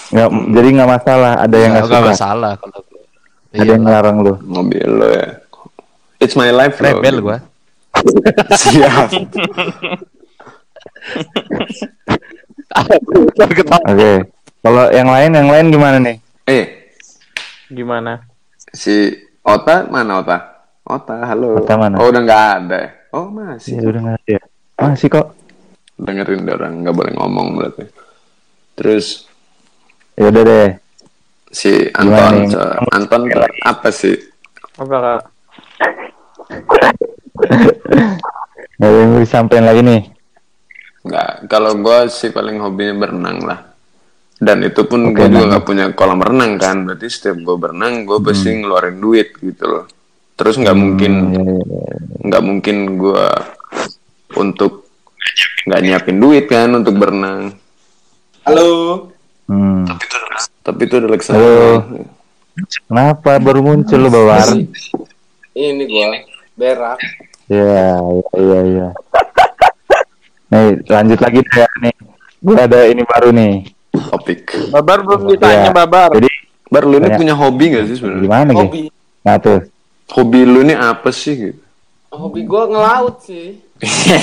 Nggak, 0.06 0.28
jadi 0.50 0.68
nggak 0.70 0.90
masalah, 0.90 1.32
ada 1.38 1.56
yang 1.56 1.72
nggak 1.72 1.84
Nggak 1.88 2.00
suka, 2.04 2.12
masalah 2.12 2.52
kalau. 2.60 2.80
Ada 3.54 3.62
yang 3.62 3.70
Iya, 3.70 3.76
ngelarang 3.78 4.16
lu. 4.20 4.34
Mobil 4.42 4.88
lo 4.90 5.06
ya. 5.08 5.28
It's 6.18 6.34
my 6.34 6.50
life 6.50 6.76
lo. 6.78 6.86
rebel 6.90 7.16
gua. 7.22 7.38
Siap. 8.58 9.08
Oke, 13.86 14.12
kalau 14.60 14.84
yang 14.90 15.08
lain, 15.08 15.30
yang 15.30 15.48
lain 15.48 15.66
gimana 15.70 15.96
nih? 16.02 16.16
Eh, 16.44 16.64
Gimana? 17.70 18.20
si 18.74 19.14
Ota 19.40 19.86
mana 19.86 20.18
Ota? 20.20 20.38
Ota, 20.84 21.24
halo. 21.24 21.62
Ota 21.62 21.74
mana? 21.78 21.96
Oh, 22.02 22.10
udah 22.10 22.20
nggak 22.20 22.44
ada. 22.60 22.76
ya? 22.76 22.90
Oh, 23.14 23.30
masih. 23.30 23.78
Ya 23.78 23.86
udah 23.88 24.00
nggak 24.02 24.18
ada. 24.26 24.38
Masih 24.90 25.08
kok. 25.08 25.26
Dengerin 25.94 26.44
orang 26.50 26.82
nggak 26.82 26.96
boleh 26.96 27.12
ngomong 27.14 27.46
berarti. 27.56 27.84
Terus 28.74 29.30
Ya 30.14 30.30
udah 30.30 30.42
deh. 30.42 30.70
Si 31.54 31.70
Anton, 31.94 32.50
so- 32.50 32.82
Anton 32.90 33.30
apa 33.62 33.88
sih? 33.88 34.18
Apa 34.74 34.96
kak? 34.98 35.20
Gak 38.74 38.82
ada 38.82 38.96
yang 38.96 39.08
mau 39.08 39.20
disampaikan 39.22 39.64
lagi 39.64 39.80
nih. 39.80 40.02
Nggak, 41.04 41.30
kalau 41.46 41.72
gue 41.76 41.98
sih 42.08 42.28
paling 42.28 42.58
hobinya 42.58 42.94
berenang 42.98 43.38
lah. 43.44 43.60
Dan 44.34 44.66
itu 44.66 44.82
pun 44.84 45.14
gue 45.14 45.24
juga 45.24 45.46
nggak 45.46 45.64
punya 45.64 45.86
kolam 45.94 46.18
renang 46.18 46.58
kan. 46.58 46.82
Berarti 46.82 47.06
setiap 47.06 47.38
gue 47.38 47.56
berenang, 47.56 48.02
gue 48.02 48.18
pasti 48.18 48.50
ngeluarin 48.50 48.98
duit 48.98 49.30
gitu 49.36 49.64
loh. 49.64 49.84
Terus 50.34 50.58
nggak 50.58 50.74
mungkin 50.74 51.12
Hmm, 51.14 51.30
ya, 51.30 51.42
ya, 51.44 51.54
ya. 51.62 51.96
nggak 52.24 52.42
mungkin 52.42 52.76
gue 52.98 53.24
untuk 54.34 54.90
nggak 55.64 55.80
nyiapin 55.80 56.18
duit 56.18 56.44
kan 56.44 56.74
untuk 56.74 56.98
berenang. 56.98 57.54
Halo. 58.42 58.68
Hmm. 59.46 59.86
Tapi 59.86 60.04
itu 60.80 60.94
udah 60.96 61.10
laksana. 61.10 61.36
Halo. 61.38 61.68
Kenapa 62.86 63.36
baru 63.38 63.60
muncul 63.60 63.98
lu 63.98 64.08
bawar? 64.08 64.46
Ini 65.54 65.84
gua 65.86 66.06
berak. 66.54 66.98
Ya, 67.50 67.98
ya, 67.98 68.40
ya, 68.40 68.60
ya. 68.62 68.88
Nih, 70.48 70.66
lanjut 70.86 71.18
lagi 71.18 71.40
deh 71.42 71.56
ya 71.60 71.68
nih. 71.82 71.94
Gue 72.38 72.56
ada 72.56 72.86
ini 72.86 73.02
baru 73.02 73.34
nih. 73.34 73.54
Topik. 73.90 74.70
Babar 74.70 75.02
belum 75.02 75.34
ditanya 75.34 75.70
Ya, 75.70 75.74
babar. 75.74 76.10
Jadi 76.14 76.30
Bar 76.64 76.82
lu 76.90 76.98
ini 76.98 77.06
Banyak. 77.06 77.18
punya 77.20 77.34
hobi 77.38 77.64
gak 77.70 77.84
sih 77.86 77.96
sebenarnya? 78.00 78.22
gimana 78.26 78.50
gitu? 78.50 78.66
Hobi. 78.66 78.82
Nah 79.22 79.34
tuh, 79.38 79.58
Hobi 80.10 80.40
lu 80.42 80.58
ini 80.66 80.74
apa 80.74 81.08
sih 81.14 81.34
gitu? 81.38 81.60
Hobi 82.10 82.40
gua 82.42 82.66
ngelaut 82.66 83.22
sih. 83.22 83.62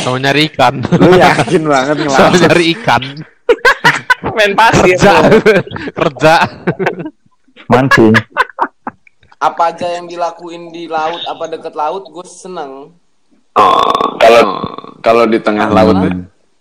Sama 0.04 0.18
nyari 0.20 0.52
ikan. 0.52 0.84
Lu 0.84 1.16
yakin 1.16 1.62
banget 1.64 1.96
Sama 2.04 2.08
ngelawan? 2.12 2.42
nyari 2.44 2.64
ikan. 2.76 3.04
Main 4.42 4.58
pasir. 4.58 4.98
Kerja. 4.98 5.14
Kerja. 6.02 6.36
mancing. 7.70 8.18
Apa 9.38 9.70
aja 9.70 9.88
yang 10.02 10.10
dilakuin 10.10 10.74
di 10.74 10.90
laut, 10.90 11.22
apa 11.30 11.46
deket 11.46 11.78
laut, 11.78 12.10
gue 12.10 12.26
seneng. 12.26 12.94
Oh, 13.54 14.18
kalau 14.18 14.58
kalau 15.06 15.24
di 15.30 15.38
tengah 15.38 15.70
laut? 15.70 15.94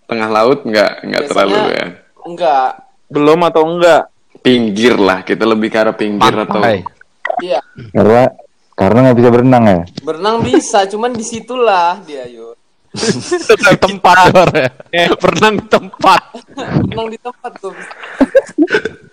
Tengah 0.05 0.29
laut 0.29 0.61
nggak 0.69 0.93
nggak 1.09 1.23
terlalu 1.33 1.57
ya. 1.73 1.87
Enggak. 2.29 2.71
Belum 3.09 3.41
atau 3.49 3.65
enggak? 3.65 4.13
Pinggir 4.45 5.01
lah, 5.01 5.25
kita 5.25 5.49
lebih 5.49 5.73
ke 5.73 5.79
arah 5.81 5.97
pinggir 5.97 6.33
atau 6.33 6.61
Pantai. 6.61 6.85
Iya. 7.41 7.61
Karena 7.97 8.29
karena 8.77 8.99
nggak 9.09 9.19
bisa 9.19 9.31
berenang 9.33 9.65
ya. 9.65 9.81
Berenang 10.05 10.37
bisa, 10.45 10.85
cuman 10.89 11.17
di 11.17 11.25
situlah 11.25 12.01
dia 12.05 12.29
yuk. 12.29 12.60
Di 13.01 13.77
tempat 13.79 14.17
Dor, 14.31 14.51
ya. 14.53 14.69
Berenang 15.17 15.55
di 15.57 15.67
tempat. 15.67 16.21
Berenang 16.55 17.09
di 17.09 17.19
tempat 17.19 17.53
tuh. 17.59 17.73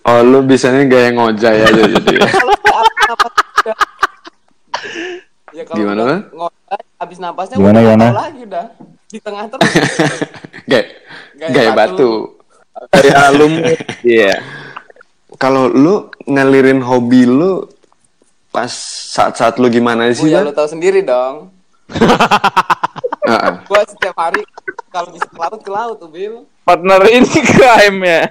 Oh 0.04 0.20
lu 0.22 0.40
bisanya 0.42 0.84
gaya 0.84 1.12
ngojay 1.12 1.58
aja 1.64 1.82
jadi. 1.88 2.16
Ya 5.50 5.64
kalau 5.64 5.78
Gimana, 5.80 6.04
udah 6.28 6.50
habis 6.98 7.18
napasnya 7.18 7.56
Gimana, 7.56 7.72
udah 7.74 7.82
nggak 7.82 7.98
gimana? 7.98 8.14
lagi 8.14 8.42
udah. 8.44 8.66
Di 9.08 9.20
tengah 9.20 9.44
terus. 9.48 9.72
Gaya, 10.70 10.84
Gaya 11.34 11.50
gaya 11.50 11.72
batu. 11.72 11.96
batu. 11.96 12.12
Dari 12.92 13.10
alum. 13.10 13.52
Iya. 14.04 14.36
Kalau 15.38 15.68
lu 15.68 15.96
ngalirin 16.22 16.84
hobi 16.84 17.24
lu 17.24 17.64
pas 18.50 18.68
saat-saat 19.08 19.56
lu 19.58 19.68
gimana 19.68 20.08
Oh 20.08 20.14
sih? 20.14 20.28
ya 20.28 20.44
Bar? 20.44 20.52
lo 20.52 20.54
tahu 20.54 20.68
sendiri 20.68 21.00
dong. 21.02 21.56
Gua 23.68 23.82
setiap 23.84 24.16
hari 24.16 24.42
kalau 24.88 25.12
bisa 25.12 25.28
ke 25.28 25.36
laut 25.38 25.60
ke 25.60 25.72
laut 25.72 25.98
tuh 26.00 26.08
Bil. 26.08 26.48
Partner 26.64 27.02
ini 27.12 27.40
crime 27.52 28.00
ya. 28.04 28.24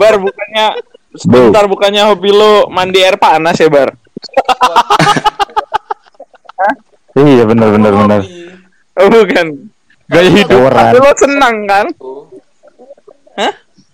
Bar 0.00 0.16
bukannya 0.20 0.66
sebentar 1.12 1.64
bukannya 1.68 2.02
hobi 2.08 2.30
lo 2.32 2.68
mandi 2.72 3.04
air 3.04 3.20
panas 3.20 3.60
ya 3.60 3.68
Bar? 3.68 3.92
Iya 7.12 7.44
benar 7.44 7.68
benar 7.76 7.92
benar. 7.92 8.20
Oh, 8.96 9.08
bukan. 9.12 9.68
Gaya 10.08 10.30
hidup. 10.32 10.72
Tapi 10.72 10.96
lo 10.96 11.12
senang 11.20 11.56
kan? 11.68 11.86
tuh. 11.92 12.24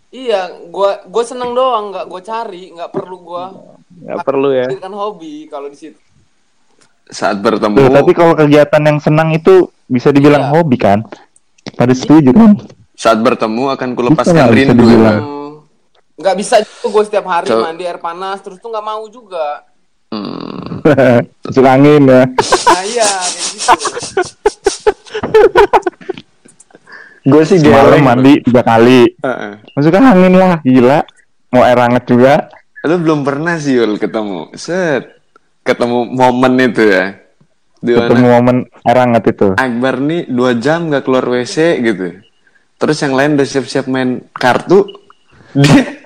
Iya, 0.08 0.54
gua 0.72 1.04
gua 1.04 1.24
seneng 1.26 1.52
doang, 1.52 1.92
nggak 1.92 2.06
gua 2.08 2.20
cari, 2.24 2.72
nggak 2.72 2.90
perlu 2.94 3.16
gua 3.20 3.52
Gak 3.98 4.24
perlu 4.24 4.54
ya. 4.54 4.70
kan 4.78 4.94
hobi 4.94 5.50
kalau 5.50 5.68
di 5.68 5.76
situ. 5.76 5.98
Saat 7.10 7.40
Tuh, 7.40 7.44
bertemu 7.44 7.90
tapi 7.92 8.12
kalau 8.16 8.32
kegiatan 8.38 8.82
yang 8.88 8.98
senang 9.02 9.34
itu 9.34 9.68
bisa 9.88 10.08
dibilang 10.08 10.44
Iya. 10.44 10.50
hobi 10.52 10.76
kan? 10.76 11.02
Pada 11.70 11.92
setuju 11.92 12.30
kan? 12.30 12.52
saat 12.92 13.18
bertemu 13.18 13.70
akan 13.70 13.88
kulepaskan 13.94 14.50
rindu. 14.50 14.74
dibilang? 14.76 15.18
ya. 15.18 15.26
Nggak 16.18 16.34
bisa 16.36 16.56
juga 16.58 16.86
gue 16.88 17.02
setiap 17.04 17.26
hari 17.26 17.46
Coba- 17.46 17.64
mandi 17.64 17.84
air 17.84 17.96
panas 17.96 18.38
terus 18.38 18.58
tuh 18.58 18.68
nggak 18.68 18.82
mau 18.82 19.06
juga. 19.06 19.62
Hmm. 20.08 20.82
Masuk 21.44 21.64
angin 21.64 22.02
ya. 22.02 22.22
Nah 22.26 22.82
iya 22.84 23.06
kayak 23.06 23.46
gitu. 23.48 24.22
Gue 27.22 27.44
sih 27.44 27.60
Semalam 27.60 27.92
geleng. 27.92 28.02
mandi 28.02 28.32
tiga 28.40 28.62
kali. 28.62 29.12
Heeh. 29.14 29.52
Masuk 29.74 29.92
angin 29.92 30.32
lah, 30.32 30.64
gila. 30.64 30.98
Mau 31.50 31.60
air 31.60 31.76
hangat 31.76 32.04
juga. 32.04 32.48
Lu 32.82 32.96
belum 32.96 33.20
pernah 33.20 33.54
sih 33.54 33.76
Yul 33.76 34.00
ketemu. 34.00 34.48
Set. 34.54 35.12
Ketemu 35.60 36.08
momen 36.08 36.56
itu 36.58 36.82
ya. 36.82 37.20
Di 37.78 37.94
Ketemu 37.94 38.26
momen 38.26 38.56
hangat 38.82 39.24
itu. 39.30 39.48
Akbar 39.54 40.02
nih 40.02 40.26
dua 40.26 40.58
jam 40.58 40.90
gak 40.90 41.06
keluar 41.06 41.24
WC 41.30 41.78
gitu. 41.82 42.18
Terus 42.78 42.98
yang 43.02 43.14
lain 43.14 43.34
udah 43.38 43.46
siap-siap 43.46 43.86
main 43.86 44.22
kartu. 44.34 44.86
Dia 45.54 45.98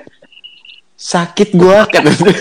sakit 0.96 1.56
gua 1.56 1.84
katanya. 1.88 2.32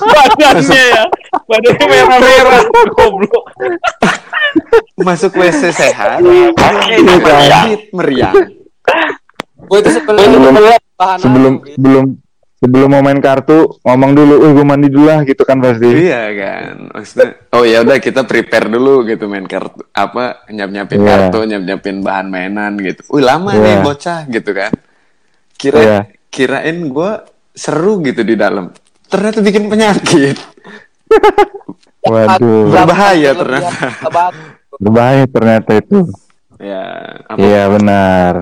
Badannya 0.00 0.82
ya. 0.92 1.04
Badannya 1.44 1.86
merah-merah. 1.88 2.62
Goblok. 2.96 3.44
Masuk 5.00 5.32
WC 5.36 5.72
sehat. 5.72 6.20
Sakit 6.20 7.80
meriang. 7.92 8.34
Gue 9.70 9.78
itu 9.78 9.90
sebelum 9.94 10.18
Sebelum 10.20 10.54
Bil. 10.56 10.74
sebelum 11.70 12.04
sebelum 12.60 12.92
mau 12.92 13.00
main 13.00 13.18
kartu 13.18 13.80
ngomong 13.80 14.12
dulu, 14.12 14.34
"Uh, 14.38 14.52
gue 14.52 14.64
mandi 14.64 14.88
dulu 14.92 15.08
lah," 15.08 15.24
gitu 15.24 15.42
kan 15.42 15.58
pasti. 15.58 15.88
Iya 15.88 16.22
kan. 16.36 16.74
Maksudnya 16.92 17.28
oh 17.50 17.64
ya 17.64 17.80
udah 17.80 17.96
kita 17.96 18.22
prepare 18.22 18.68
dulu 18.68 19.02
gitu 19.04 19.24
main 19.26 19.48
kartu 19.48 19.80
apa 19.90 20.44
nyap-nyapin 20.46 21.00
Iya. 21.00 21.08
kartu, 21.08 21.38
nyap-nyapin 21.42 21.96
bahan 22.00 22.26
mainan 22.28 22.76
gitu. 22.78 23.00
Wih 23.10 23.24
lama 23.24 23.50
Iya. 23.50 23.60
nih 23.64 23.76
bocah 23.80 24.20
gitu 24.28 24.50
kan. 24.52 24.72
Kira 25.56 25.78
Iya. 25.80 25.98
kirain 26.28 26.78
gua 26.86 27.24
seru 27.50 27.98
gitu 28.00 28.20
di 28.22 28.36
dalam. 28.36 28.70
Ternyata 29.08 29.40
bikin 29.40 29.66
penyakit. 29.66 30.36
Waduh, 32.06 32.70
Berbahaya 32.72 33.30
ternyata. 33.34 33.72
berbahaya 34.80 35.24
ternyata 35.28 35.70
itu. 35.76 36.08
Ya, 36.60 36.84
apa 37.24 37.36
Iya 37.40 37.62
benar. 37.72 38.32